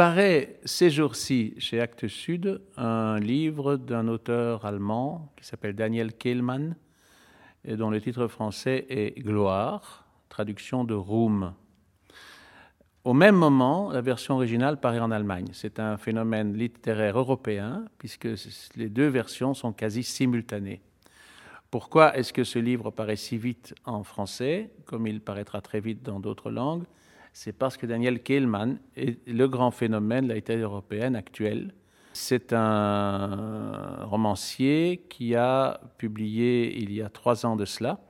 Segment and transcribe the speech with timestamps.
[0.00, 6.74] paraît ces jours-ci chez Actes Sud un livre d'un auteur allemand qui s'appelle Daniel Kehlmann
[7.66, 11.52] et dont le titre français est Gloire, traduction de Ruhm.
[13.04, 15.48] Au même moment, la version originale paraît en Allemagne.
[15.52, 18.28] C'est un phénomène littéraire européen puisque
[18.76, 20.80] les deux versions sont quasi simultanées.
[21.70, 26.02] Pourquoi est-ce que ce livre paraît si vite en français, comme il paraîtra très vite
[26.02, 26.86] dans d'autres langues?
[27.32, 31.72] C'est parce que Daniel Kehlmann est le grand phénomène de la littérature européenne actuelle.
[32.12, 38.00] C'est un romancier qui a publié il y a trois ans de cela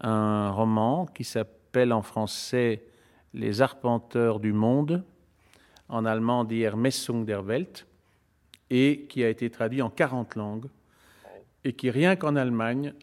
[0.00, 2.84] un roman qui s'appelle en français
[3.32, 5.04] Les arpenteurs du monde,
[5.88, 7.86] en allemand Die Ermessung der Welt,
[8.70, 10.68] et qui a été traduit en 40 langues
[11.62, 12.94] et qui, rien qu'en Allemagne,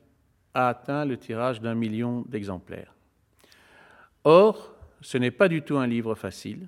[0.54, 2.96] a atteint le tirage d'un million d'exemplaires.
[4.24, 4.74] Or,
[5.08, 6.68] ce n'est pas du tout un livre facile.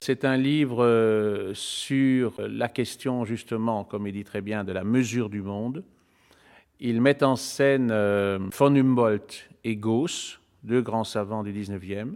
[0.00, 4.82] C'est un livre euh, sur la question, justement, comme il dit très bien, de la
[4.82, 5.84] mesure du monde.
[6.80, 12.14] Il met en scène euh, von Humboldt et Gauss, deux grands savants du 19e,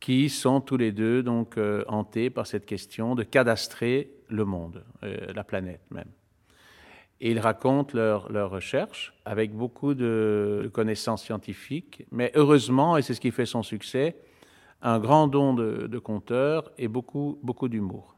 [0.00, 4.82] qui sont tous les deux donc euh, hantés par cette question de cadastrer le monde,
[5.02, 6.10] la planète même.
[7.20, 13.14] Et ils racontent leurs leur recherches avec beaucoup de connaissances scientifiques, mais heureusement, et c'est
[13.14, 14.16] ce qui fait son succès,
[14.82, 18.14] un grand don de, conteur et beaucoup, beaucoup d'humour.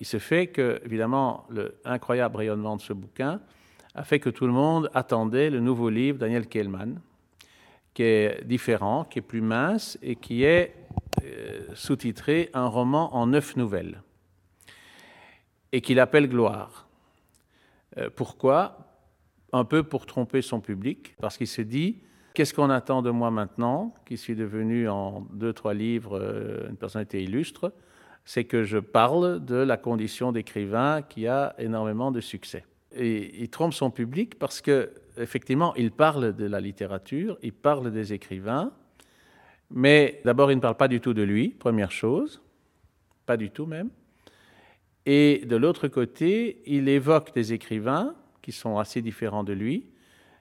[0.00, 3.40] Il se fait que, évidemment, le incroyable rayonnement de ce bouquin
[3.94, 7.00] a fait que tout le monde attendait le nouveau livre Daniel Kehlmann,
[7.94, 10.74] qui est différent, qui est plus mince et qui est
[11.24, 14.02] euh, sous-titré Un roman en neuf nouvelles,
[15.72, 16.88] et qu'il appelle Gloire.
[17.96, 18.84] Euh, pourquoi?
[19.52, 22.02] Un peu pour tromper son public, parce qu'il se dit
[22.38, 26.76] qu'est-ce qu'on attend de moi maintenant, qui suis devenu en deux, trois livres euh, une
[26.76, 27.72] personnalité illustre
[28.24, 32.64] C'est que je parle de la condition d'écrivain qui a énormément de succès.
[32.94, 37.90] Et il trompe son public parce que effectivement, il parle de la littérature, il parle
[37.90, 38.70] des écrivains,
[39.72, 42.40] mais d'abord, il ne parle pas du tout de lui, première chose,
[43.26, 43.90] pas du tout même.
[45.06, 49.90] Et de l'autre côté, il évoque des écrivains qui sont assez différents de lui,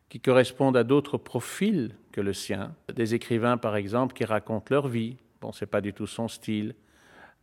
[0.10, 2.74] qui correspondent à d'autres profils que le sien.
[2.96, 5.18] Des écrivains, par exemple, qui racontent leur vie.
[5.42, 6.76] Bon, c'est pas du tout son style.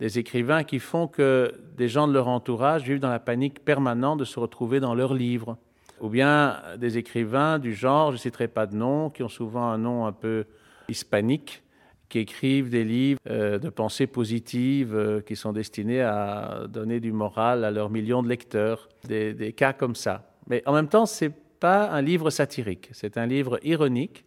[0.01, 4.19] Des écrivains qui font que des gens de leur entourage vivent dans la panique permanente
[4.19, 5.57] de se retrouver dans leurs livres.
[6.01, 9.69] Ou bien des écrivains du genre, je ne citerai pas de nom, qui ont souvent
[9.69, 10.47] un nom un peu
[10.89, 11.63] hispanique,
[12.09, 17.13] qui écrivent des livres euh, de pensée positive euh, qui sont destinés à donner du
[17.13, 20.35] moral à leurs millions de lecteurs, des, cas comme ça.
[20.49, 21.33] Mais en même temps, ce n'est
[21.65, 24.27] pas un livre satirique, c'est un livre ironique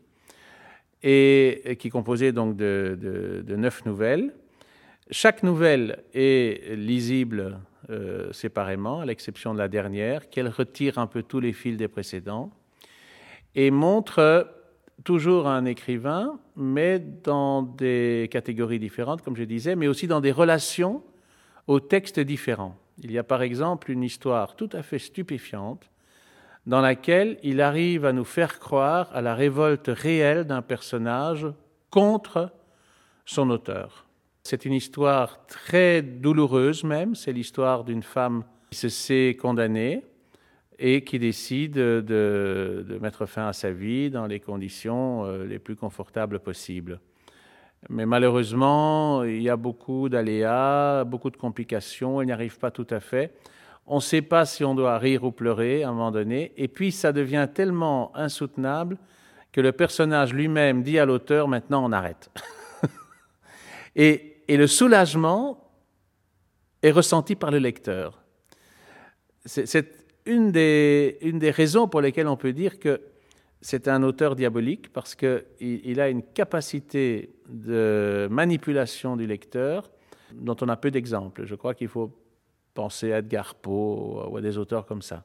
[1.04, 4.34] et, qui est composé donc de, neuf nouvelles.
[5.12, 7.60] Chaque nouvelle est lisible
[7.92, 11.88] euh, séparément, à l'exception de la dernière, qu'elle retire un peu tous les fils des
[11.88, 12.50] précédents
[13.54, 14.52] et montre
[15.04, 20.32] toujours un écrivain, mais dans des catégories différentes, comme je disais, mais aussi dans des
[20.32, 21.04] relations
[21.68, 22.76] aux textes différents.
[23.04, 25.88] Il y a par exemple une histoire tout à fait stupéfiante
[26.68, 31.48] dans laquelle il arrive à nous faire croire à la révolte réelle d'un personnage
[31.90, 32.52] contre
[33.26, 34.06] son auteur.
[34.44, 40.04] C'est une histoire très douloureuse même, c'est l'histoire d'une femme qui se sait condamnée,
[40.80, 45.76] et qui décide de, mettre fin à sa vie dans les conditions euh, les plus
[45.76, 47.00] confortables possibles.
[47.90, 52.88] Mais malheureusement, il y a beaucoup d'aléas, beaucoup de complications, elle n'y arrive pas tout
[52.90, 53.34] à fait.
[53.88, 56.68] On ne sait pas si on doit rire ou pleurer à un moment donné, et
[56.68, 58.98] puis ça devient tellement insoutenable
[59.54, 62.30] que le personnage lui-même dit à l'auteur maintenant on arrête.
[63.96, 65.72] et, le soulagement
[66.84, 68.24] est ressenti par le lecteur.
[69.46, 71.18] C'est une des,
[71.56, 73.02] raisons pour lesquelles on peut dire que
[73.62, 79.90] c'est un auteur diabolique, parce qu'il il a une capacité de manipulation du lecteur
[80.34, 81.46] dont on a peu d'exemples.
[81.46, 82.14] Je crois qu'il faut
[82.78, 85.24] penser à Edgar Poe ou à des auteurs comme ça.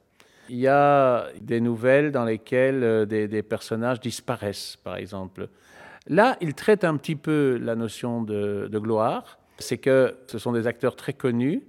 [0.48, 5.48] Il y a des nouvelles dans lesquelles euh, des, personnages disparaissent, par exemple.
[6.08, 9.38] Là, il traite un petit peu la notion de, gloire.
[9.58, 11.62] C'est que ce sont des acteurs très connus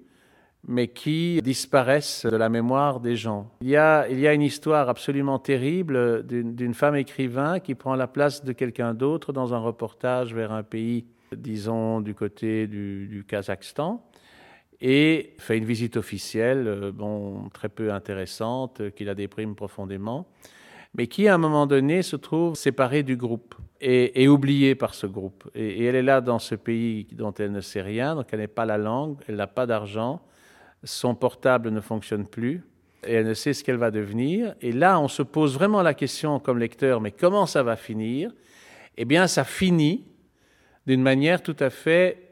[0.65, 3.51] mais qui disparaissent de la mémoire des gens.
[3.59, 8.53] Il y a, une histoire absolument terrible d'une femme écrivain qui prend la place de
[8.53, 11.03] quelqu'un d'autre dans un reportage vers un pays,
[11.35, 14.01] disons, du côté du Kazakhstan,
[14.85, 20.27] et fait une visite officielle, euh, bon, très peu intéressante, qui la déprime profondément.
[20.95, 25.07] mais qui à un moment donné se trouve séparée du groupe et, oubliée par ce
[25.07, 25.49] groupe.
[25.55, 28.47] Et, elle est là dans ce pays dont elle ne sait rien, donc elle n'est
[28.47, 30.21] pas la langue, elle n'a pas d'argent,
[30.83, 32.63] son portable ne fonctionne plus,
[33.07, 34.53] et elle ne sait ce qu'elle va devenir.
[34.61, 38.31] Et là, on se pose vraiment la question comme lecteur, mais comment ça va finir?
[38.97, 40.05] Eh bien, ça finit
[40.85, 42.22] d'une manière tout à fait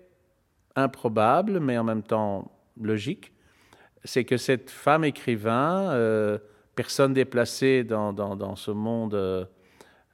[0.84, 3.32] improbable, mais en même temps logique.
[4.04, 6.38] C'est que cette femme écrivain, euh,
[6.76, 9.46] personne déplacée dans, dans, ce monde euh,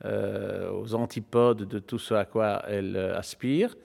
[0.05, 3.75] euh, aux antipodes de tout ce à quoi elle aspire,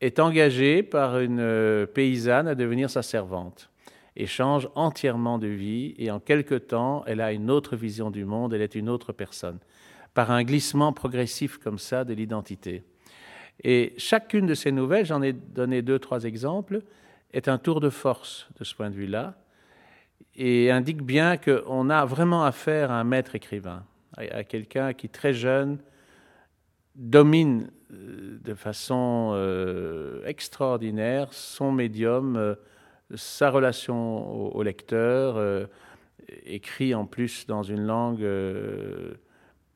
[0.00, 3.70] est engagée par une paysanne à devenir sa servante
[4.14, 5.94] et change entièrement de vie.
[5.98, 9.12] Et en quelque temps, elle a une autre vision du monde, elle est une autre
[9.12, 9.58] personne,
[10.14, 12.84] par un glissement progressif comme ça de l'identité.
[13.64, 16.82] Et chacune de ces nouvelles, j'en ai donné deux, trois exemples,
[17.32, 19.34] est un tour de force de ce point de vue-là,
[20.36, 23.84] et indique bien qu'on a vraiment affaire à un maître écrivain,
[24.16, 25.78] à quelqu'un qui, très jeune,
[26.98, 32.54] domine euh, de façon euh, extraordinaire son médium, euh,
[33.14, 35.66] sa relation au, lecteur,
[36.44, 38.26] écrit en plus dans une langue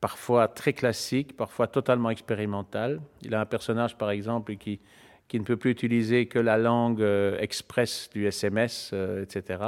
[0.03, 2.99] parfois très classique, parfois totalement expérimental.
[3.21, 4.81] Il a un personnage, par exemple, qui,
[5.33, 9.63] ne peut plus utiliser que la langue euh, express du SMS, euh, etc.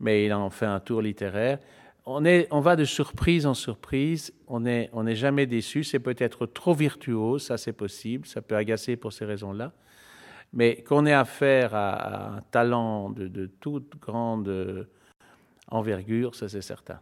[0.00, 1.60] Mais il en fait un tour littéraire.
[2.06, 5.84] On, va de surprise en surprise, on n'est jamais déçu.
[5.84, 9.70] C'est peut-être trop virtuose, ça c'est possible, ça peut agacer pour ces raisons-là.
[10.52, 14.88] Mais qu'on ait affaire à, un talent de, de toute grande
[15.68, 16.98] envergure, ça c'est certain.